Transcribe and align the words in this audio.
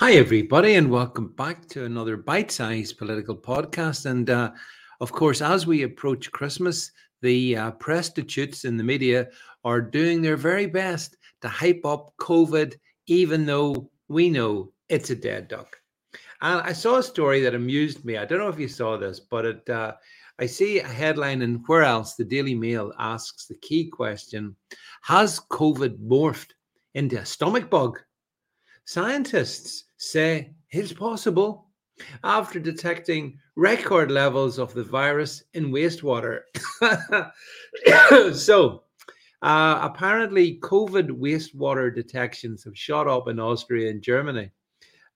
Hi, 0.00 0.12
everybody, 0.12 0.76
and 0.76 0.90
welcome 0.90 1.28
back 1.36 1.68
to 1.68 1.84
another 1.84 2.16
bite 2.16 2.50
sized 2.50 2.96
political 2.96 3.36
podcast. 3.36 4.06
And 4.06 4.30
uh, 4.30 4.52
of 5.02 5.12
course, 5.12 5.42
as 5.42 5.66
we 5.66 5.82
approach 5.82 6.32
Christmas, 6.32 6.90
the 7.20 7.54
uh, 7.54 7.70
prostitutes 7.72 8.64
in 8.64 8.78
the 8.78 8.82
media 8.82 9.28
are 9.62 9.82
doing 9.82 10.22
their 10.22 10.38
very 10.38 10.64
best 10.64 11.18
to 11.42 11.50
hype 11.50 11.84
up 11.84 12.14
COVID, 12.16 12.76
even 13.08 13.44
though 13.44 13.90
we 14.08 14.30
know 14.30 14.72
it's 14.88 15.10
a 15.10 15.14
dead 15.14 15.48
duck. 15.48 15.76
And 16.40 16.62
I 16.62 16.72
saw 16.72 16.96
a 16.96 17.02
story 17.02 17.42
that 17.42 17.54
amused 17.54 18.02
me. 18.02 18.16
I 18.16 18.24
don't 18.24 18.38
know 18.38 18.48
if 18.48 18.58
you 18.58 18.68
saw 18.68 18.96
this, 18.96 19.20
but 19.20 19.44
it, 19.44 19.68
uh, 19.68 19.92
I 20.38 20.46
see 20.46 20.78
a 20.78 20.88
headline 20.88 21.42
in 21.42 21.56
Where 21.66 21.82
Else? 21.82 22.14
The 22.14 22.24
Daily 22.24 22.54
Mail 22.54 22.90
asks 22.98 23.44
the 23.44 23.56
key 23.56 23.90
question 23.90 24.56
Has 25.02 25.40
COVID 25.50 25.98
morphed 25.98 26.52
into 26.94 27.20
a 27.20 27.26
stomach 27.26 27.68
bug? 27.68 28.00
Scientists 28.90 29.84
say 29.98 30.50
it's 30.72 30.92
possible 30.92 31.68
after 32.24 32.58
detecting 32.58 33.38
record 33.54 34.10
levels 34.10 34.58
of 34.58 34.74
the 34.74 34.82
virus 34.82 35.44
in 35.54 35.70
wastewater. 35.70 36.40
so, 38.34 38.82
uh, 39.42 39.78
apparently, 39.80 40.58
COVID 40.58 41.08
wastewater 41.08 41.94
detections 41.94 42.64
have 42.64 42.76
shot 42.76 43.06
up 43.06 43.28
in 43.28 43.38
Austria 43.38 43.90
and 43.90 44.02
Germany. 44.02 44.50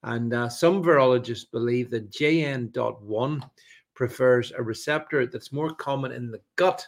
And 0.03 0.33
uh, 0.33 0.47
some 0.47 0.81
virologists 0.81 1.51
believe 1.51 1.89
that 1.89 2.11
JN.1 2.11 3.49
prefers 3.93 4.53
a 4.53 4.63
receptor 4.63 5.27
that's 5.27 5.51
more 5.51 5.75
common 5.75 6.13
in 6.13 6.31
the 6.31 6.39
gut 6.55 6.87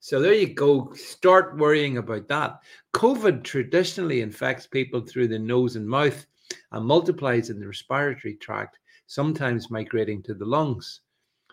so 0.00 0.20
there 0.20 0.34
you 0.34 0.54
go. 0.54 0.92
Start 0.94 1.58
worrying 1.58 1.98
about 1.98 2.28
that. 2.28 2.60
COVID 2.94 3.42
traditionally 3.42 4.20
infects 4.20 4.66
people 4.66 5.00
through 5.00 5.28
the 5.28 5.38
nose 5.38 5.76
and 5.76 5.88
mouth 5.88 6.24
and 6.72 6.86
multiplies 6.86 7.50
in 7.50 7.58
the 7.58 7.66
respiratory 7.66 8.34
tract, 8.34 8.78
sometimes 9.06 9.70
migrating 9.70 10.22
to 10.22 10.34
the 10.34 10.44
lungs. 10.44 11.00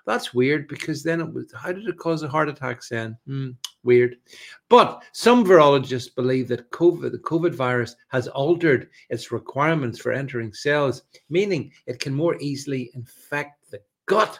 That's 0.06 0.36
weird 0.36 0.68
because 0.68 1.02
then 1.02 1.20
it 1.20 1.34
was 1.34 1.52
how 1.56 1.72
did 1.72 1.88
it 1.88 1.98
cause 1.98 2.22
a 2.22 2.28
heart 2.28 2.48
attack 2.48 2.82
then? 2.88 3.18
Hmm, 3.26 3.50
weird. 3.84 4.18
But 4.70 5.04
some 5.14 5.44
virologists 5.44 6.14
believe 6.14 6.48
that 6.50 6.70
COVID, 6.70 7.12
the 7.12 7.18
COVID 7.18 7.56
virus 7.56 7.96
has 8.10 8.28
altered 8.28 8.90
its 9.10 9.32
requirements 9.32 10.00
for 10.00 10.12
entering 10.12 10.54
cells, 10.54 11.02
meaning 11.30 11.72
it 11.88 12.00
can 12.00 12.14
more 12.14 12.36
easily 12.40 12.92
infect 12.94 13.72
the 13.72 13.82
gut. 14.06 14.40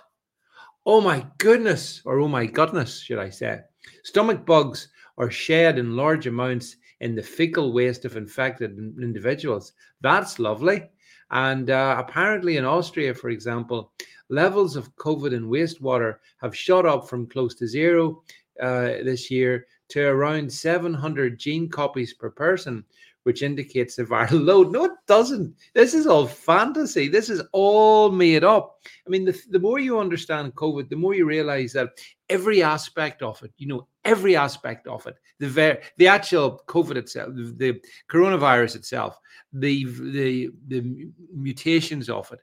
Oh 0.86 1.02
my 1.02 1.26
goodness, 1.40 2.04
or 2.06 2.20
oh 2.20 2.28
my 2.28 2.46
goodness, 2.46 3.00
should 3.00 3.18
I 3.18 3.32
say. 3.32 3.62
Stomach 4.04 4.46
bugs 4.46 4.90
are 5.18 5.32
shed 5.32 5.78
in 5.78 5.96
large 5.96 6.28
amounts 6.28 6.78
in 7.02 7.16
the 7.16 7.24
fecal 7.24 7.74
waste 7.74 8.06
of 8.06 8.18
infected 8.18 8.78
individuals. 9.02 9.74
That's 10.02 10.40
lovely. 10.40 10.90
And 11.32 11.70
uh, 11.70 11.96
apparently, 11.98 12.58
in 12.58 12.66
Austria, 12.66 13.14
for 13.14 13.30
example, 13.30 13.92
levels 14.30 14.76
of 14.76 14.96
COVID 14.96 15.34
in 15.34 15.50
wastewater 15.50 16.18
have 16.42 16.56
shot 16.56 16.86
up 16.86 17.10
from 17.10 17.28
close 17.28 17.56
to 17.56 17.68
zero 17.68 18.24
uh, 18.62 19.04
this 19.04 19.30
year 19.30 19.68
to 19.90 20.02
around 20.08 20.52
700 20.52 21.38
gene 21.38 21.70
copies 21.70 22.14
per 22.14 22.30
person, 22.30 22.84
which 23.26 23.42
indicates 23.42 23.98
a 23.98 24.06
viral 24.06 24.46
load. 24.46 24.72
No, 24.72 24.86
it 24.86 24.92
doesn't. 25.08 25.56
This 25.74 25.96
is 25.96 26.06
all 26.06 26.28
fantasy. 26.28 27.08
This 27.08 27.30
is 27.30 27.42
all 27.54 28.12
made 28.12 28.44
up. 28.44 28.78
I 29.06 29.10
mean, 29.10 29.26
the, 29.26 29.40
the 29.50 29.60
more 29.60 29.80
you 29.80 30.00
understand 30.00 30.54
COVID, 30.54 30.90
the 30.90 30.96
more 30.96 31.16
you 31.16 31.26
realize 31.26 31.74
that 31.74 31.90
every 32.30 32.62
aspect 32.62 33.24
of 33.24 33.42
it, 33.42 33.52
you 33.58 33.68
know, 33.68 33.88
every 34.04 34.36
aspect 34.36 34.86
of 34.88 35.08
it, 35.08 35.16
the 35.40 35.50
ver- 35.50 35.82
the 35.98 36.08
actual 36.08 36.62
COVID 36.68 36.98
itself, 36.98 37.34
the, 37.34 37.54
the 37.58 37.82
coronavirus 38.12 38.76
itself, 38.76 39.18
the, 39.54 39.86
the 39.86 40.50
the 40.68 41.10
mutations 41.34 42.10
of 42.10 42.32
it, 42.32 42.40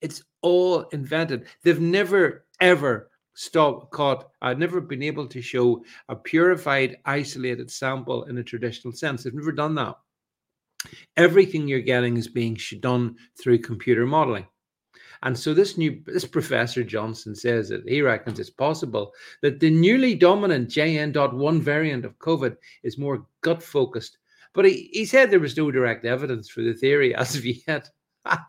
it's 0.00 0.22
all 0.42 0.80
invented. 0.92 1.46
They've 1.62 1.80
never 1.80 2.44
ever 2.60 3.10
stop 3.36 3.90
caught 3.90 4.30
i've 4.42 4.60
never 4.60 4.80
been 4.80 5.02
able 5.02 5.26
to 5.26 5.42
show 5.42 5.84
a 6.08 6.14
purified 6.14 6.96
isolated 7.04 7.68
sample 7.68 8.22
in 8.24 8.38
a 8.38 8.44
traditional 8.44 8.92
sense 8.92 9.24
they've 9.24 9.34
never 9.34 9.50
done 9.50 9.74
that 9.74 9.96
everything 11.16 11.68
you're 11.68 11.80
getting 11.80 12.16
is 12.16 12.28
being 12.28 12.58
done 12.80 13.16
through 13.40 13.58
computer 13.58 14.06
modeling 14.06 14.46
and 15.24 15.38
so 15.38 15.54
this 15.54 15.78
new 15.78 16.02
this 16.04 16.26
professor 16.26 16.84
Johnson 16.84 17.34
says 17.34 17.70
that 17.70 17.88
he 17.88 18.02
reckons 18.02 18.38
it's 18.38 18.50
possible 18.50 19.12
that 19.40 19.58
the 19.58 19.70
newly 19.70 20.14
dominant 20.14 20.68
JN.1 20.68 21.60
variant 21.60 22.04
of 22.04 22.18
COVID 22.18 22.56
is 22.82 22.98
more 22.98 23.26
gut 23.40 23.62
focused. 23.62 24.18
But 24.52 24.66
he, 24.66 24.90
he 24.92 25.06
said 25.06 25.30
there 25.30 25.40
was 25.40 25.56
no 25.56 25.70
direct 25.70 26.04
evidence 26.04 26.50
for 26.50 26.60
the 26.60 26.74
theory 26.74 27.14
as 27.16 27.34
of 27.34 27.44
yet. 27.46 27.88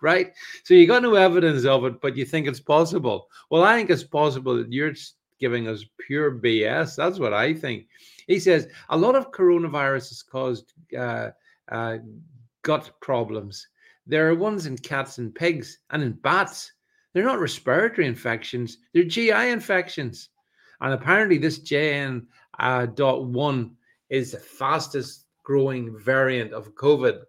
right? 0.02 0.34
So 0.64 0.74
you 0.74 0.86
got 0.86 1.02
no 1.02 1.16
evidence 1.16 1.66
of 1.66 1.86
it, 1.86 2.02
but 2.02 2.18
you 2.18 2.26
think 2.26 2.46
it's 2.46 2.60
possible. 2.60 3.28
Well, 3.50 3.64
I 3.64 3.78
think 3.78 3.90
it's 3.90 4.04
possible 4.04 4.58
that 4.58 4.72
you're 4.72 4.94
giving 5.40 5.70
us 5.70 5.86
pure 6.06 6.32
BS. 6.32 6.98
That's 6.98 7.20
what 7.20 7.34
I 7.34 7.54
think. 7.54 7.88
He 8.28 8.40
says 8.40 8.68
a 8.90 8.98
lot 8.98 9.16
of 9.16 9.32
coronavirus 9.32 10.10
has 10.10 10.24
caused 10.24 10.74
uh, 10.98 11.30
uh, 11.72 11.98
gut 12.64 12.92
problems. 13.02 13.68
There 14.08 14.30
are 14.30 14.36
ones 14.36 14.66
in 14.66 14.78
cats 14.78 15.18
and 15.18 15.34
pigs 15.34 15.80
and 15.90 16.04
in 16.04 16.14
bats. 16.14 16.72
They're 17.14 17.24
not 17.24 17.40
respiratory 17.40 18.08
infections, 18.08 18.78
they're 18.94 19.04
GI 19.04 19.50
infections. 19.50 20.30
And 20.82 20.94
apparently, 20.94 21.38
this 21.38 21.60
JN 21.60 22.26
uh, 22.60 22.88
dot 22.88 23.26
one 23.26 23.76
is 24.10 24.32
the 24.32 24.40
fastest 24.40 25.26
growing 25.44 25.98
variant 25.98 26.54
of 26.54 26.76
COVID, 26.76 27.22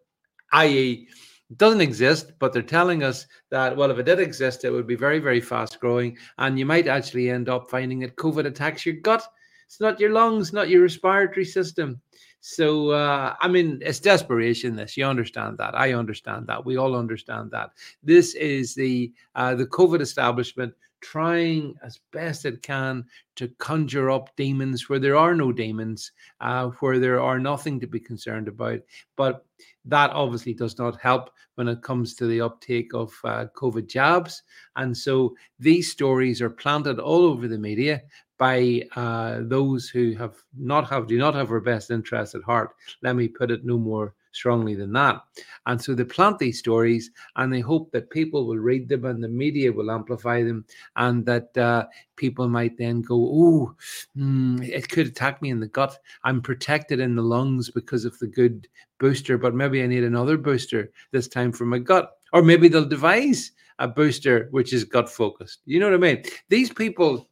i.e., 0.53 1.08
it 1.48 1.58
doesn't 1.58 1.80
exist, 1.80 2.32
but 2.41 2.53
they're 2.53 2.62
telling 2.62 3.04
us 3.04 3.26
that, 3.50 3.76
well, 3.76 3.91
if 3.92 3.98
it 3.98 4.06
did 4.06 4.18
exist, 4.18 4.64
it 4.64 4.70
would 4.70 4.86
be 4.86 4.97
very, 4.97 5.20
very 5.20 5.41
fast 5.41 5.78
growing. 5.78 6.18
And 6.38 6.58
you 6.58 6.66
might 6.66 6.88
actually 6.88 7.30
end 7.30 7.48
up 7.48 7.70
finding 7.70 8.00
that 8.00 8.16
COVID 8.16 8.47
attacks 8.47 8.84
your 8.84 8.97
gut. 8.97 9.24
It's 9.66 9.80
not 9.80 10.00
your 10.00 10.10
lungs, 10.10 10.53
not 10.53 10.68
your 10.68 10.82
respiratory 10.82 11.44
system. 11.44 12.00
So, 12.41 12.91
uh, 12.91 13.34
I 13.41 13.48
mean, 13.48 13.80
it's 13.82 13.98
desperation. 13.98 14.76
This 14.76 14.97
you 14.97 15.04
understand 15.04 15.58
that. 15.58 15.74
I 15.74 15.94
understand 15.94 16.47
that. 16.47 16.64
We 16.64 16.76
all 16.76 16.94
understand 16.94 17.50
that. 17.50 17.70
This 18.02 18.34
is 18.34 18.74
the 18.74 19.12
uh, 19.34 19.54
the 19.54 19.66
COVID 19.66 20.00
establishment 20.00 20.72
trying 21.00 21.74
as 21.82 22.00
best 22.12 22.44
it 22.44 22.62
can 22.62 23.04
to 23.36 23.48
conjure 23.58 24.10
up 24.10 24.34
demons 24.36 24.88
where 24.88 24.98
there 24.98 25.16
are 25.16 25.34
no 25.34 25.52
demons, 25.52 26.12
uh, 26.41 26.69
where 26.80 26.98
there 26.98 27.20
are 27.20 27.38
nothing 27.38 27.78
to 27.80 27.86
be 27.86 28.00
concerned 28.00 28.48
about. 28.48 28.80
But 29.16 29.44
that 29.84 30.10
obviously 30.10 30.54
does 30.54 30.78
not 30.78 31.00
help 31.00 31.30
when 31.54 31.68
it 31.68 31.82
comes 31.82 32.14
to 32.14 32.26
the 32.26 32.41
uptake 32.41 32.92
of 32.94 33.12
uh, 33.24 33.47
COVID 33.54 33.88
jabs. 33.88 34.42
And 34.76 34.97
so 34.97 35.34
these 35.58 35.91
stories 35.91 36.42
are 36.42 36.50
planted 36.50 36.98
all 36.98 37.24
over 37.24 37.48
the 37.48 37.58
media 37.58 38.03
by 38.38 38.82
uh, 38.97 39.41
those 39.42 39.88
who 39.88 40.14
have 40.14 40.34
not 40.56 40.88
have 40.88 41.06
do 41.06 41.19
not 41.19 41.34
have 41.34 41.50
our 41.50 41.60
best 41.60 41.91
interests 41.91 42.34
at 42.34 42.42
heart. 42.42 42.70
Let 43.02 43.16
me 43.16 43.28
put 43.28 43.50
it 43.50 43.64
no 43.64 43.78
more 43.78 44.14
strongly 44.36 44.74
than 44.74 44.92
that. 44.92 45.22
And 45.64 45.80
so 45.80 45.94
they 45.94 46.04
plant 46.04 46.38
these 46.38 46.58
stories 46.58 47.10
and 47.36 47.52
they 47.52 47.60
hope 47.60 47.91
that 47.92 48.10
people 48.10 48.47
will 48.47 48.58
read 48.58 48.88
them 48.88 49.06
and 49.06 49.24
the 49.24 49.28
media 49.28 49.72
will 49.72 49.91
amplify 49.91 50.42
them 50.42 50.64
and 50.97 51.24
that 51.26 51.56
uh, 51.56 51.86
people 52.16 52.48
might 52.48 52.76
then 52.76 53.00
go, 53.00 53.16
oh, 53.16 53.74
mm, 54.16 54.62
it 54.68 54.88
could 54.88 55.06
attack 55.06 55.41
me 55.41 55.50
in 55.50 55.60
the 55.60 55.66
gut. 55.66 55.98
I'm 56.22 56.42
protected 56.42 57.00
in 57.00 57.16
the 57.16 57.22
lungs 57.22 57.70
because 57.70 58.04
of 58.04 58.18
the 58.18 58.26
good 58.26 58.68
booster, 58.98 59.38
but 59.38 59.54
maybe 59.54 59.82
I 59.82 59.86
need 59.86 60.04
another 60.04 60.36
booster 60.36 60.92
this 61.10 61.28
time 61.28 61.53
for 61.53 61.64
my 61.64 61.78
gut. 61.78 62.12
Or 62.32 62.42
maybe 62.42 62.68
they'll 62.68 62.84
devise 62.84 63.53
a 63.78 63.89
booster 63.89 64.48
which 64.50 64.72
is 64.72 64.84
gut 64.84 65.09
focused. 65.09 65.60
You 65.65 65.80
know 65.80 65.86
what 65.86 65.94
I 65.94 66.15
mean? 66.15 66.24
These 66.48 66.72
people 66.72 67.28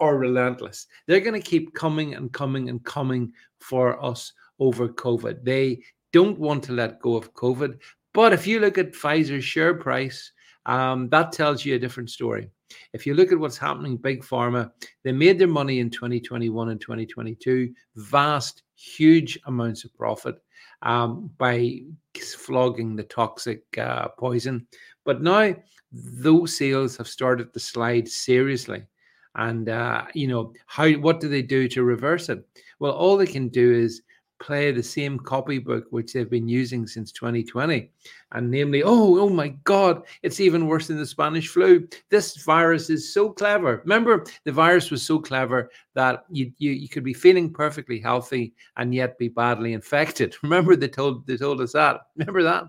are 0.00 0.16
relentless. 0.16 0.86
They're 1.06 1.20
going 1.20 1.40
to 1.40 1.48
keep 1.48 1.74
coming 1.74 2.14
and 2.14 2.32
coming 2.32 2.68
and 2.68 2.82
coming 2.84 3.32
for 3.60 4.02
us 4.04 4.32
over 4.58 4.88
COVID. 4.88 5.44
They 5.44 5.82
don't 6.12 6.38
want 6.38 6.62
to 6.64 6.72
let 6.72 7.00
go 7.00 7.16
of 7.16 7.32
COVID. 7.34 7.78
But 8.12 8.32
if 8.32 8.46
you 8.46 8.60
look 8.60 8.78
at 8.78 8.92
Pfizer's 8.92 9.44
share 9.44 9.74
price, 9.74 10.32
um, 10.66 11.08
that 11.10 11.32
tells 11.32 11.64
you 11.64 11.74
a 11.74 11.78
different 11.78 12.10
story. 12.10 12.48
If 12.92 13.06
you 13.06 13.14
look 13.14 13.32
at 13.32 13.38
what's 13.38 13.58
happening, 13.58 13.96
Big 13.96 14.22
Pharma, 14.22 14.70
they 15.02 15.12
made 15.12 15.38
their 15.38 15.48
money 15.48 15.80
in 15.80 15.90
2021 15.90 16.70
and 16.70 16.80
2022, 16.80 17.72
vast, 17.96 18.62
huge 18.76 19.38
amounts 19.46 19.84
of 19.84 19.94
profit 19.96 20.36
um, 20.82 21.30
by 21.38 21.80
flogging 22.36 22.96
the 22.96 23.04
toxic 23.04 23.62
uh, 23.78 24.08
poison. 24.08 24.66
But 25.04 25.22
now 25.22 25.54
those 25.92 26.56
sales 26.56 26.96
have 26.96 27.08
started 27.08 27.52
to 27.52 27.60
slide 27.60 28.08
seriously 28.08 28.84
and 29.36 29.68
uh, 29.68 30.04
you 30.14 30.26
know 30.28 30.52
how 30.66 30.90
what 30.92 31.20
do 31.20 31.28
they 31.28 31.42
do 31.42 31.68
to 31.68 31.84
reverse 31.84 32.28
it? 32.28 32.46
Well 32.78 32.92
all 32.92 33.16
they 33.16 33.26
can 33.26 33.48
do 33.48 33.72
is 33.72 34.02
play 34.40 34.72
the 34.72 34.82
same 34.82 35.18
copybook 35.18 35.84
which 35.90 36.12
they've 36.12 36.30
been 36.30 36.48
using 36.48 36.86
since 36.86 37.12
2020 37.12 37.90
and 38.32 38.50
namely 38.50 38.82
oh 38.82 39.18
oh 39.18 39.28
my 39.28 39.48
god 39.64 40.02
it's 40.22 40.40
even 40.40 40.66
worse 40.66 40.88
than 40.88 40.98
the 40.98 41.06
spanish 41.06 41.48
flu. 41.48 41.86
This 42.10 42.36
virus 42.36 42.90
is 42.90 43.12
so 43.12 43.30
clever. 43.30 43.80
Remember 43.84 44.24
the 44.44 44.52
virus 44.52 44.90
was 44.90 45.02
so 45.02 45.18
clever 45.18 45.70
that 45.94 46.24
you, 46.30 46.52
you 46.58 46.72
you 46.72 46.88
could 46.88 47.04
be 47.04 47.14
feeling 47.14 47.52
perfectly 47.52 48.00
healthy 48.00 48.54
and 48.76 48.94
yet 48.94 49.18
be 49.18 49.28
badly 49.28 49.72
infected. 49.72 50.34
Remember 50.42 50.76
they 50.76 50.88
told 50.88 51.26
they 51.26 51.36
told 51.36 51.60
us 51.60 51.72
that. 51.72 52.00
Remember 52.16 52.42
that? 52.42 52.64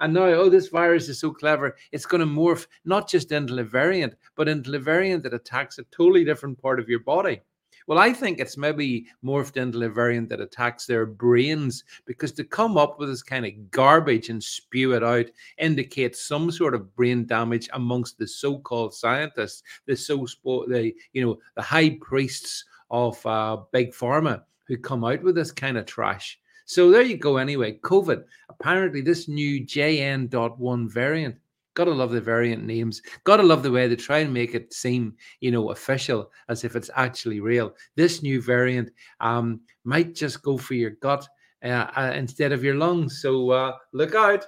And 0.00 0.14
now 0.14 0.24
oh 0.24 0.48
this 0.48 0.68
virus 0.68 1.08
is 1.08 1.20
so 1.20 1.30
clever 1.30 1.76
it's 1.92 2.06
going 2.06 2.20
to 2.20 2.26
morph 2.26 2.66
not 2.84 3.08
just 3.08 3.32
into 3.32 3.58
a 3.58 3.64
variant 3.64 4.14
but 4.34 4.48
into 4.48 4.74
a 4.74 4.78
variant 4.78 5.22
that 5.24 5.34
attacks 5.34 5.78
a 5.78 5.84
totally 5.84 6.24
different 6.24 6.60
part 6.60 6.80
of 6.80 6.88
your 6.88 7.00
body 7.00 7.40
well, 7.86 7.98
I 7.98 8.12
think 8.12 8.38
it's 8.38 8.56
maybe 8.56 9.06
morphed 9.24 9.56
into 9.56 9.82
a 9.82 9.88
variant 9.88 10.28
that 10.28 10.40
attacks 10.40 10.86
their 10.86 11.06
brains 11.06 11.84
because 12.04 12.32
to 12.32 12.44
come 12.44 12.76
up 12.76 12.98
with 12.98 13.08
this 13.08 13.22
kind 13.22 13.44
of 13.44 13.70
garbage 13.70 14.28
and 14.28 14.42
spew 14.42 14.94
it 14.94 15.02
out 15.02 15.26
indicates 15.58 16.26
some 16.26 16.50
sort 16.50 16.74
of 16.74 16.94
brain 16.94 17.26
damage 17.26 17.68
amongst 17.72 18.18
the 18.18 18.26
so-called 18.26 18.94
scientists, 18.94 19.62
the 19.86 19.96
so 19.96 20.26
the 20.68 20.92
you 21.12 21.24
know 21.24 21.38
the 21.56 21.62
high 21.62 21.98
priests 22.00 22.64
of 22.90 23.24
uh, 23.26 23.56
big 23.72 23.92
pharma 23.92 24.42
who 24.66 24.76
come 24.76 25.04
out 25.04 25.22
with 25.22 25.34
this 25.34 25.50
kind 25.50 25.76
of 25.76 25.86
trash. 25.86 26.38
So 26.64 26.90
there 26.90 27.02
you 27.02 27.16
go. 27.16 27.38
Anyway, 27.38 27.78
COVID. 27.82 28.24
Apparently, 28.48 29.00
this 29.00 29.28
new 29.28 29.64
JN.1 29.64 30.90
variant 30.90 31.36
Gotta 31.74 31.90
love 31.90 32.10
the 32.10 32.20
variant 32.20 32.64
names. 32.64 33.00
Gotta 33.24 33.42
love 33.42 33.62
the 33.62 33.70
way 33.70 33.88
they 33.88 33.96
try 33.96 34.18
and 34.18 34.32
make 34.32 34.54
it 34.54 34.72
seem, 34.72 35.16
you 35.40 35.50
know, 35.50 35.70
official 35.70 36.30
as 36.48 36.64
if 36.64 36.76
it's 36.76 36.90
actually 36.96 37.40
real. 37.40 37.74
This 37.96 38.22
new 38.22 38.42
variant 38.42 38.90
um, 39.20 39.60
might 39.84 40.14
just 40.14 40.42
go 40.42 40.58
for 40.58 40.74
your 40.74 40.90
gut 40.90 41.26
uh, 41.64 41.90
uh, 41.96 42.12
instead 42.14 42.52
of 42.52 42.62
your 42.62 42.74
lungs. 42.74 43.22
So 43.22 43.50
uh, 43.50 43.72
look 43.92 44.14
out. 44.14 44.44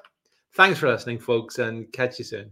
Thanks 0.55 0.79
for 0.79 0.89
listening, 0.89 1.19
folks, 1.19 1.59
and 1.59 1.91
catch 1.93 2.19
you 2.19 2.25
soon. 2.25 2.51